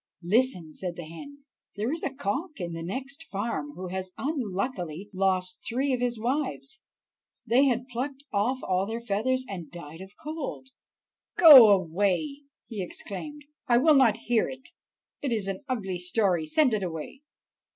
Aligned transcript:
"Listen," 0.23 0.73
said 0.73 0.95
the 0.95 1.05
hen. 1.05 1.43
"There 1.75 1.91
is 1.93 2.01
a 2.01 2.09
cock 2.09 2.53
in 2.59 2.73
the 2.73 2.81
next 2.81 3.25
farm 3.25 3.73
who 3.75 3.89
has 3.89 4.13
unluckily 4.17 5.11
lost 5.13 5.63
three 5.69 5.93
of 5.93 6.01
his 6.01 6.17
wives; 6.19 6.79
they 7.45 7.65
had 7.65 7.87
plucked 7.87 8.23
off 8.33 8.63
all 8.63 8.87
their 8.87 8.99
feathers, 8.99 9.43
and 9.47 9.69
died 9.69 10.01
of 10.01 10.13
cold." 10.17 10.69
"Go 11.37 11.69
away!" 11.71 12.39
he 12.67 12.81
exclaimed. 12.81 13.43
"I 13.67 13.77
will 13.77 13.93
not 13.93 14.17
hear 14.25 14.49
it—it 14.49 15.31
is 15.31 15.47
an 15.47 15.63
ugly 15.69 15.99
story. 15.99 16.47
Send 16.47 16.73
it 16.73 16.81
away!" 16.81 17.21